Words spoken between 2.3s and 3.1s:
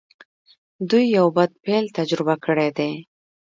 کړی دی.